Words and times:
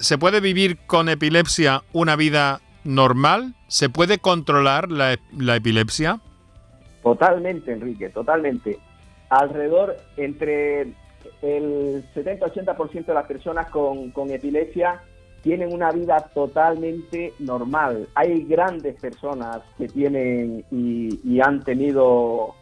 ¿se 0.00 0.18
puede 0.18 0.40
vivir 0.40 0.78
con 0.86 1.08
epilepsia 1.08 1.82
una 1.92 2.16
vida 2.16 2.60
normal? 2.84 3.54
¿Se 3.68 3.88
puede 3.88 4.18
controlar 4.18 4.90
la, 4.90 5.12
epilepsia? 5.54 6.20
Totalmente, 7.02 7.72
Enrique, 7.72 8.08
totalmente. 8.08 8.78
Alrededor 9.28 9.96
entre 10.16 10.94
el 11.42 12.04
70-80% 12.14 13.06
de 13.06 13.14
las 13.14 13.26
personas 13.26 13.70
con, 13.70 14.10
con 14.10 14.30
epilepsia 14.30 15.02
tienen 15.42 15.72
una 15.72 15.90
vida 15.90 16.30
totalmente 16.34 17.32
normal. 17.38 18.08
Hay 18.14 18.44
grandes 18.44 19.00
personas 19.00 19.60
que 19.78 19.88
tienen 19.88 20.64
y, 20.70 21.40
han 21.40 21.62
tenido 21.62 22.54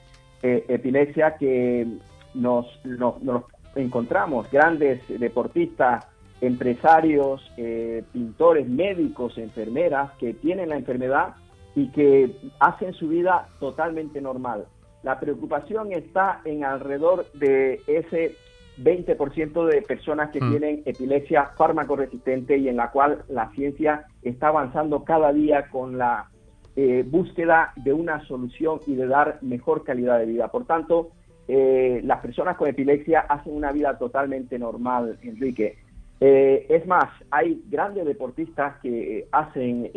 eh, 0.42 0.64
epilepsia 0.68 1.36
que 1.36 1.86
nos, 2.34 2.66
nos, 2.84 3.44
encontramos, 3.74 4.50
grandes 4.50 5.00
deportistas, 5.08 6.06
empresarios, 6.40 7.42
eh, 7.56 8.04
pintores, 8.12 8.68
médicos, 8.68 9.38
enfermeras 9.38 10.12
que 10.18 10.34
tienen 10.34 10.68
la 10.68 10.76
enfermedad 10.76 11.34
y 11.74 11.90
que 11.92 12.34
hacen 12.60 12.92
su 12.94 13.08
vida 13.08 13.48
totalmente 13.60 14.20
normal. 14.20 14.66
La 15.02 15.20
preocupación 15.20 15.92
está 15.92 16.40
en 16.44 16.64
alrededor 16.64 17.30
de 17.32 17.80
ese 17.86 18.36
20% 18.78 19.66
de 19.66 19.82
personas 19.82 20.30
que 20.30 20.40
mm. 20.40 20.50
tienen 20.50 20.82
epilepsia 20.86 21.52
fármaco 21.56 21.96
resistente 21.96 22.56
y 22.56 22.68
en 22.68 22.76
la 22.76 22.90
cual 22.90 23.24
la 23.28 23.50
ciencia 23.50 24.06
está 24.22 24.48
avanzando 24.48 25.04
cada 25.04 25.32
día 25.32 25.68
con 25.70 25.98
la 25.98 26.30
eh, 26.76 27.04
búsqueda 27.06 27.72
de 27.76 27.92
una 27.92 28.24
solución 28.26 28.80
y 28.86 28.94
de 28.94 29.06
dar 29.06 29.38
mejor 29.42 29.82
calidad 29.82 30.18
de 30.18 30.26
vida. 30.26 30.48
Por 30.48 30.64
tanto, 30.64 31.10
eh, 31.48 32.00
las 32.04 32.20
personas 32.20 32.56
con 32.56 32.68
epilepsia 32.68 33.20
hacen 33.20 33.56
una 33.56 33.72
vida 33.72 33.98
totalmente 33.98 34.58
normal, 34.58 35.18
Enrique. 35.22 35.78
Eh, 36.20 36.66
es 36.68 36.86
más, 36.86 37.10
hay 37.30 37.62
grandes 37.68 38.04
deportistas 38.04 38.80
que 38.82 39.28
hacen 39.30 39.90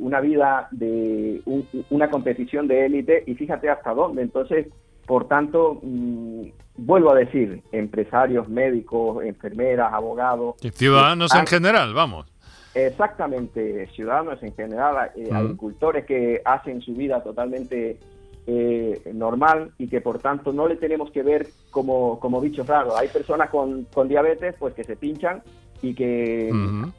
una 0.00 0.20
vida 0.20 0.68
de 0.70 1.42
una 1.90 2.08
competición 2.08 2.66
de 2.66 2.86
élite 2.86 3.24
y 3.26 3.34
fíjate 3.34 3.68
hasta 3.68 3.92
dónde. 3.92 4.22
Entonces, 4.22 4.68
por 5.06 5.28
tanto, 5.28 5.78
mm, 5.82 6.46
vuelvo 6.76 7.12
a 7.12 7.14
decir, 7.14 7.62
empresarios, 7.72 8.48
médicos, 8.48 9.24
enfermeras, 9.24 9.92
abogados. 9.92 10.56
ciudadanos 10.72 11.34
en 11.34 11.46
general, 11.46 11.94
vamos. 11.94 12.26
Exactamente, 12.74 13.86
ciudadanos 13.94 14.42
en 14.42 14.54
general, 14.54 15.10
eh, 15.16 15.30
agricultores 15.32 16.04
que 16.04 16.42
hacen 16.44 16.82
su 16.82 16.92
vida 16.92 17.22
totalmente 17.22 17.98
eh, 18.46 19.00
normal 19.14 19.72
y 19.78 19.88
que 19.88 20.02
por 20.02 20.18
tanto 20.18 20.52
no 20.52 20.68
le 20.68 20.76
tenemos 20.76 21.10
que 21.10 21.22
ver 21.22 21.48
como, 21.70 22.20
como 22.20 22.40
bichos 22.40 22.66
raros. 22.66 22.94
Hay 22.98 23.08
personas 23.08 23.48
con, 23.48 23.84
con 23.84 24.08
diabetes 24.08 24.56
pues 24.58 24.74
que 24.74 24.84
se 24.84 24.94
pinchan 24.94 25.42
y 25.82 25.94
que 25.94 26.50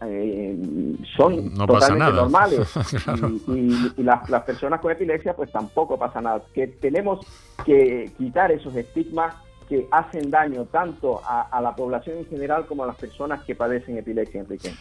eh, 0.01 0.95
son 1.15 1.53
totalmente 1.53 2.13
normales. 2.13 2.67
y, 3.47 4.03
las, 4.03 4.29
las, 4.29 4.43
personas 4.43 4.79
con 4.79 4.91
epilepsia 4.91 5.35
pues 5.35 5.51
tampoco 5.51 5.97
pasa 5.97 6.21
nada. 6.21 6.41
Que 6.53 6.67
tenemos 6.67 7.25
que 7.65 8.11
quitar 8.17 8.51
esos 8.51 8.75
estigmas 8.75 9.35
que 9.67 9.87
hacen 9.91 10.31
daño 10.31 10.65
tanto 10.65 11.21
a, 11.25 11.59
la 11.61 11.75
población 11.75 12.19
en 12.19 12.25
general 12.27 12.65
como 12.65 12.83
a 12.83 12.87
las 12.87 12.95
personas 12.95 13.43
que 13.43 13.55
padecen 13.55 13.97
epilepsia, 13.97 14.41
Enrique. 14.41 14.73